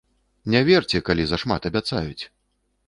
[0.53, 2.23] Не верце, калі зашмат абяцаюць!